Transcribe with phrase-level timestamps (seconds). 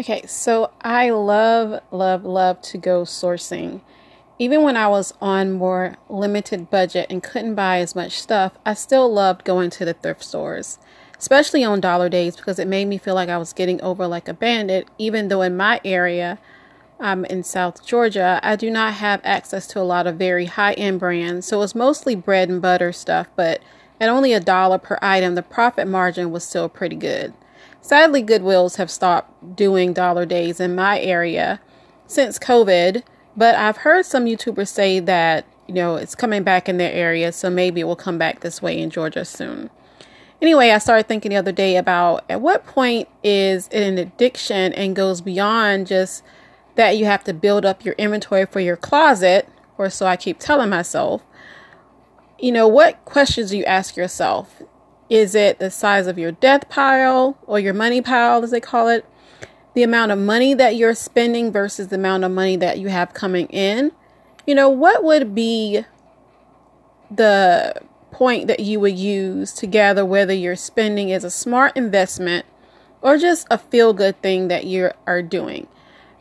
[0.00, 3.82] Okay, so I love, love, love to go sourcing.
[4.38, 8.72] Even when I was on more limited budget and couldn't buy as much stuff, I
[8.72, 10.78] still loved going to the thrift stores,
[11.18, 14.28] especially on dollar days because it made me feel like I was getting over like
[14.28, 16.38] a bandit, even though in my area,
[16.98, 20.72] I'm in South Georgia, I do not have access to a lot of very high
[20.72, 21.46] end brands.
[21.46, 23.60] So it was mostly bread and butter stuff, but
[24.00, 27.34] at only a dollar per item, the profit margin was still pretty good.
[27.84, 31.60] Sadly, Goodwills have stopped doing dollar days in my area
[32.06, 33.02] since COVID,
[33.36, 37.32] but I've heard some YouTubers say that, you know, it's coming back in their area,
[37.32, 39.68] so maybe it will come back this way in Georgia soon.
[40.40, 44.72] Anyway, I started thinking the other day about at what point is it an addiction
[44.74, 46.22] and goes beyond just
[46.76, 50.38] that you have to build up your inventory for your closet, or so I keep
[50.38, 51.22] telling myself.
[52.38, 54.62] You know, what questions do you ask yourself?
[55.08, 58.88] Is it the size of your death pile or your money pile, as they call
[58.88, 59.04] it?
[59.74, 63.14] The amount of money that you're spending versus the amount of money that you have
[63.14, 63.92] coming in?
[64.46, 65.84] You know, what would be
[67.10, 67.74] the
[68.10, 72.46] point that you would use to gather whether your spending is a smart investment
[73.00, 75.68] or just a feel good thing that you are doing?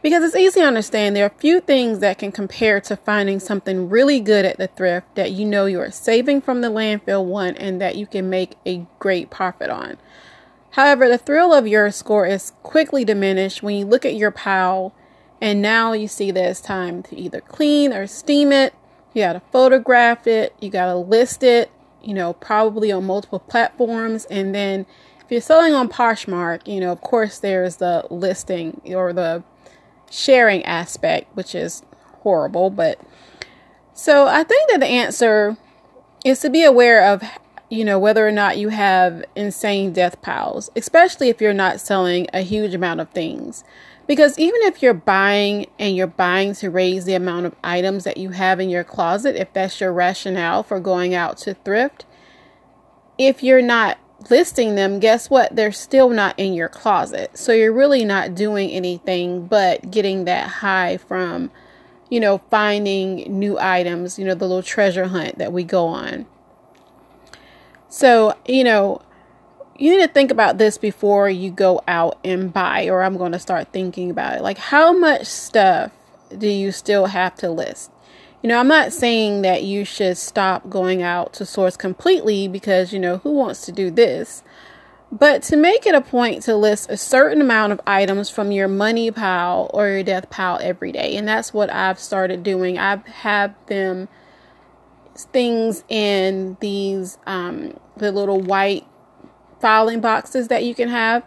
[0.01, 3.87] Because it's easy to understand there are few things that can compare to finding something
[3.87, 7.55] really good at the thrift that you know you are saving from the landfill one
[7.55, 9.97] and that you can make a great profit on.
[10.71, 14.93] However, the thrill of your score is quickly diminished when you look at your pile
[15.39, 18.73] and now you see that it's time to either clean or steam it.
[19.13, 21.69] You got to photograph it, you got to list it,
[22.01, 24.25] you know, probably on multiple platforms.
[24.25, 24.85] And then
[25.19, 29.43] if you're selling on Poshmark, you know, of course, there's the listing or the
[30.11, 31.83] sharing aspect, which is
[32.19, 32.69] horrible.
[32.69, 32.99] But
[33.93, 35.57] so I think that the answer
[36.23, 37.23] is to be aware of,
[37.69, 42.27] you know, whether or not you have insane death piles, especially if you're not selling
[42.33, 43.63] a huge amount of things.
[44.07, 48.17] Because even if you're buying and you're buying to raise the amount of items that
[48.17, 52.05] you have in your closet, if that's your rationale for going out to thrift,
[53.17, 55.55] if you're not listing them, guess what?
[55.55, 57.37] They're still not in your closet.
[57.37, 61.51] So you're really not doing anything but getting that high from,
[62.09, 66.25] you know, finding new items, you know, the little treasure hunt that we go on.
[67.89, 69.01] So, you know,
[69.77, 73.31] you need to think about this before you go out and buy, or I'm going
[73.31, 74.43] to start thinking about it.
[74.43, 75.91] Like, how much stuff
[76.37, 77.90] do you still have to list?
[78.41, 82.91] You know, I'm not saying that you should stop going out to source completely because,
[82.91, 84.41] you know, who wants to do this?
[85.11, 88.67] But to make it a point to list a certain amount of items from your
[88.67, 91.15] money pile or your death pile every day.
[91.17, 92.79] And that's what I've started doing.
[92.79, 94.07] I've had them
[95.15, 98.87] things in these um the little white
[99.59, 101.23] filing boxes that you can have.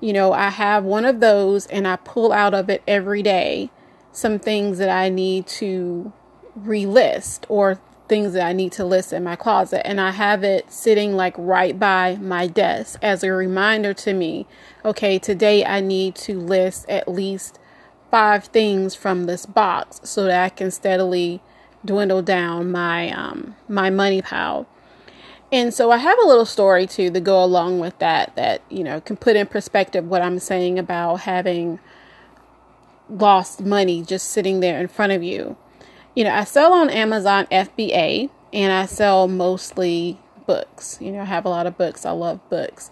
[0.00, 3.70] You know, I have one of those and I pull out of it every day
[4.12, 6.12] some things that I need to
[6.58, 9.86] relist or things that I need to list in my closet.
[9.86, 14.46] And I have it sitting like right by my desk as a reminder to me
[14.84, 17.58] okay, today I need to list at least
[18.10, 21.40] five things from this box so that I can steadily
[21.84, 24.66] dwindle down my um my money pile.
[25.50, 28.84] And so I have a little story too to go along with that that you
[28.84, 31.78] know can put in perspective what I'm saying about having
[33.08, 35.56] lost money just sitting there in front of you
[36.14, 40.98] you know, I sell on Amazon FBA and I sell mostly books.
[41.00, 42.06] You know, I have a lot of books.
[42.06, 42.90] I love books.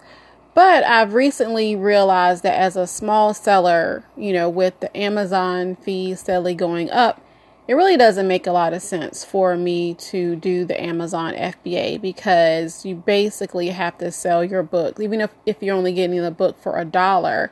[0.53, 6.19] But I've recently realized that as a small seller, you know, with the Amazon fees
[6.19, 7.21] steadily going up,
[7.67, 12.01] it really doesn't make a lot of sense for me to do the Amazon FBA
[12.01, 14.99] because you basically have to sell your book.
[14.99, 17.51] Even if, if you're only getting the book for a dollar,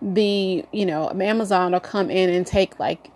[0.00, 3.11] the, you know, Amazon will come in and take like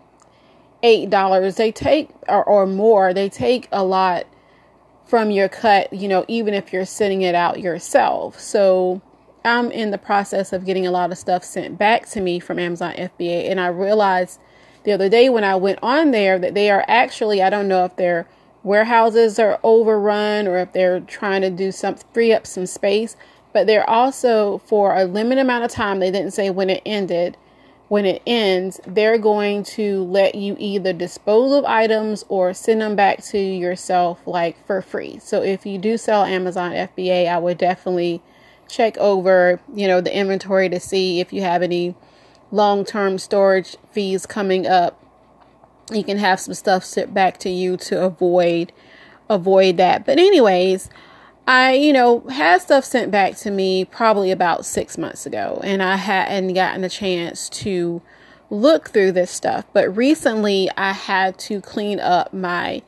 [0.82, 1.56] eight dollars.
[1.56, 4.26] They take or, or more they take a lot
[5.06, 8.38] from your cut you know even if you're sending it out yourself.
[8.41, 9.03] So
[9.47, 12.58] i'm in the process of getting a lot of stuff sent back to me from
[12.58, 14.40] amazon fba and i realized
[14.84, 17.84] the other day when i went on there that they are actually i don't know
[17.84, 18.29] if their
[18.62, 23.17] warehouses are overrun or if they're trying to do some free up some space
[23.52, 27.37] but they're also for a limited amount of time they didn't say when it ended
[27.88, 32.97] when it ends, they're going to let you either dispose of items or send them
[32.97, 35.19] back to yourself like for free.
[35.21, 38.23] So if you do sell Amazon FBA, I would definitely
[38.69, 41.94] check over, you know, the inventory to see if you have any
[42.50, 45.00] long-term storage fees coming up.
[45.93, 48.73] You can have some stuff sent back to you to avoid
[49.29, 50.05] avoid that.
[50.05, 50.89] But anyways,
[51.46, 55.82] I, you know, had stuff sent back to me probably about six months ago, and
[55.82, 58.02] I hadn't gotten a chance to
[58.50, 59.64] look through this stuff.
[59.72, 62.82] But recently, I had to clean up my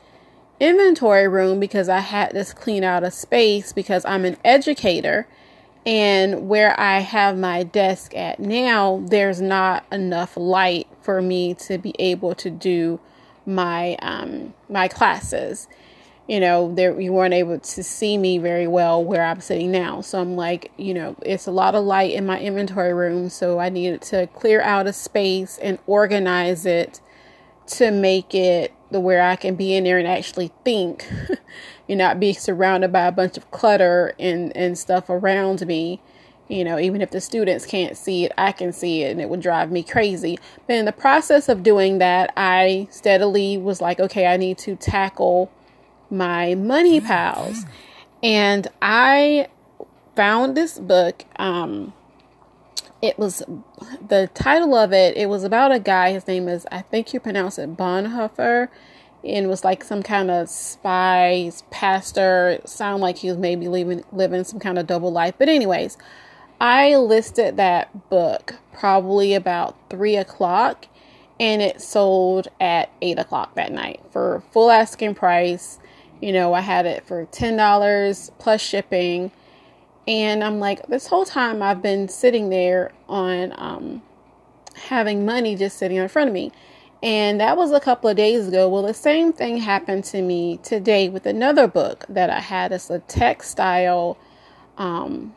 [0.59, 5.25] inventory room because I had to clean out a space because I'm an educator,
[5.85, 11.77] and where I have my desk at now, there's not enough light for me to
[11.77, 12.99] be able to do
[13.45, 15.69] my um, my classes
[16.29, 20.01] you know, there you weren't able to see me very well where I'm sitting now.
[20.01, 23.59] So I'm like, you know, it's a lot of light in my inventory room, so
[23.59, 27.01] I needed to clear out a space and organize it
[27.69, 31.03] to make it the where I can be in there and actually think,
[31.87, 35.99] you not be surrounded by a bunch of clutter and and stuff around me.
[36.47, 39.29] You know, even if the students can't see it, I can see it and it
[39.29, 40.37] would drive me crazy.
[40.67, 44.75] But in the process of doing that, I steadily was like, okay, I need to
[44.75, 45.51] tackle
[46.09, 47.65] my money pals.
[48.21, 49.47] And I
[50.15, 51.23] found this book.
[51.37, 51.93] Um,
[53.01, 53.41] it was
[54.05, 55.15] the title of it.
[55.15, 56.11] It was about a guy.
[56.11, 58.67] His name is I think you pronounce it Bonhoeffer,
[59.23, 62.49] and was like some kind of spy pastor.
[62.49, 65.35] It sounded like he was maybe living living some kind of double life.
[65.37, 65.97] But anyways,
[66.59, 70.87] I listed that book probably about three o'clock,
[71.39, 75.79] and it sold at eight o'clock that night for full asking price.
[76.21, 79.31] You know, I had it for $10 plus shipping.
[80.07, 84.01] And I'm like, this whole time I've been sitting there on um,
[84.75, 86.51] having money just sitting in front of me.
[87.01, 88.67] And that was a couple of days ago.
[88.67, 92.73] Well, the same thing happened to me today with another book that I had.
[92.73, 94.17] It's a textile
[94.77, 95.33] um,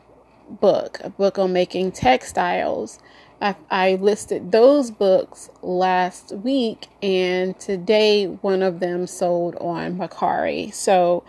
[0.49, 2.99] book, a book on making textiles.
[3.43, 10.73] I, I listed those books last week, and today one of them sold on Mercari.
[10.73, 11.25] So,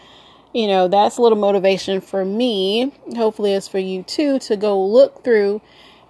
[0.53, 2.93] you know, that's a little motivation for me.
[3.15, 5.61] Hopefully, it's for you too to go look through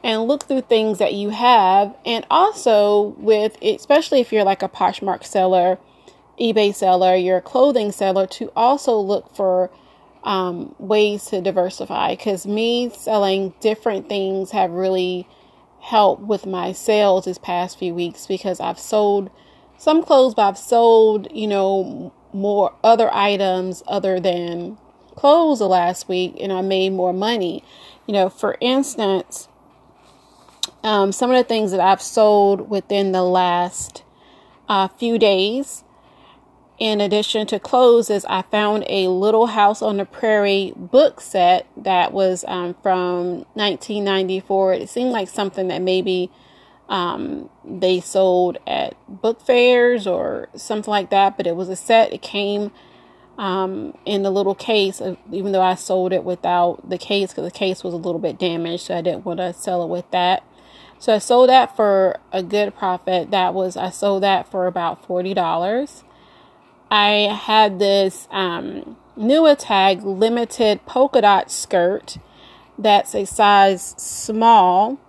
[0.04, 4.68] and look through things that you have, and also with, especially if you're like a
[4.68, 5.80] Poshmark seller,
[6.38, 9.72] eBay seller, you're a clothing seller, to also look for
[10.26, 12.10] um, ways to diversify.
[12.16, 15.26] Because me selling different things have really
[15.84, 19.30] help with my sales this past few weeks because I've sold
[19.78, 24.78] some clothes, but I've sold, you know, more other items other than
[25.16, 27.66] clothes the last week and I made more money.
[28.08, 29.50] You know, for instance,
[30.84, 34.04] um, some of the things that I've sold within the last
[34.70, 35.84] uh, few days
[36.80, 41.68] in addition to clothes is I found a Little House on the Prairie book set
[41.78, 44.74] that was um, from 1994.
[44.74, 46.32] It seemed like something that maybe
[46.90, 52.12] um, they sold at book fairs or something like that, but it was a set.
[52.12, 52.72] It came
[53.38, 57.58] um, in a little case, even though I sold it without the case because the
[57.58, 60.44] case was a little bit damaged, so I didn't want to sell it with that.
[61.00, 63.32] So I sold that for a good profit.
[63.32, 66.04] That was I sold that for about forty dollars.
[66.94, 72.20] I had this um, Nuitag limited polka dot skirt
[72.78, 75.00] that's a size small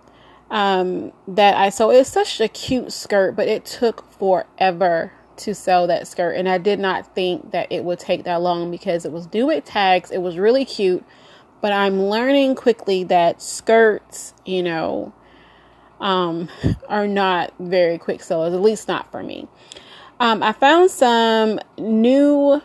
[0.49, 5.85] um, that I so it's such a cute skirt, but it took forever to sell
[5.85, 9.11] that skirt, and I did not think that it would take that long because it
[9.11, 10.09] was due with tags.
[10.09, 11.05] It was really cute,
[11.61, 15.13] but I'm learning quickly that skirts, you know,
[15.99, 16.49] um,
[16.89, 19.47] are not very quick sellers, at least not for me.
[20.19, 22.61] Um, I found some new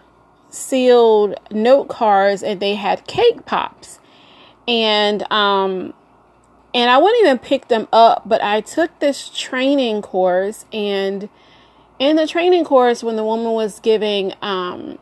[0.50, 3.99] sealed note cards and they had cake pops.
[4.69, 5.95] And um
[6.73, 11.28] and I wouldn't even pick them up, but I took this training course and
[11.99, 14.99] in the training course when the woman was giving um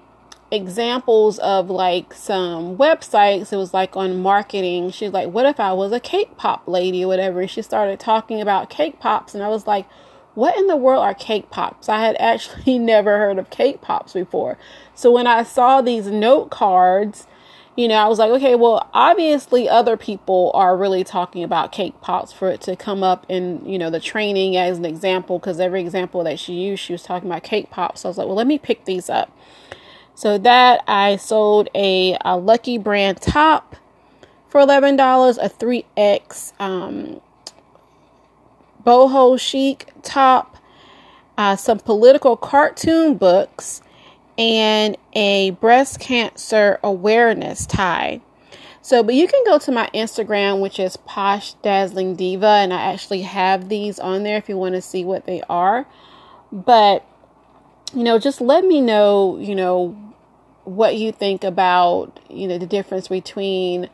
[0.51, 5.71] examples of like some websites it was like on marketing she's like what if i
[5.75, 9.49] was a cake pop lady or whatever she started talking about cake pops and i
[9.49, 9.87] was like
[10.39, 11.89] what in the world are cake pops?
[11.89, 14.57] I had actually never heard of cake pops before.
[14.95, 17.27] So when I saw these note cards,
[17.75, 22.01] you know, I was like, okay, well, obviously other people are really talking about cake
[22.01, 25.59] pops for it to come up in, you know, the training as an example, because
[25.59, 28.03] every example that she used, she was talking about cake pops.
[28.03, 29.37] So I was like, well, let me pick these up.
[30.15, 33.75] So that I sold a, a Lucky Brand top
[34.49, 37.21] for $11, a 3X um,
[38.85, 40.57] boho chic top,
[41.37, 43.83] uh, some political cartoon books,
[44.37, 48.21] and a breast cancer awareness tie.
[48.81, 52.93] So, but you can go to my Instagram, which is Posh Dazzling Diva, and I
[52.93, 55.87] actually have these on there if you want to see what they are.
[56.51, 57.05] But,
[57.93, 59.97] you know, just let me know, you know,
[60.65, 63.91] what you think about, you know, the difference between,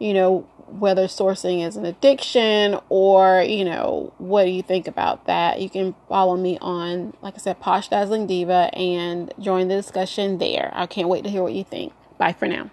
[0.00, 5.26] you know, whether sourcing is an addiction or, you know, what do you think about
[5.26, 5.60] that?
[5.60, 10.38] You can follow me on, like I said, Posh Dazzling Diva and join the discussion
[10.38, 10.70] there.
[10.74, 11.92] I can't wait to hear what you think.
[12.18, 12.70] Bye for now.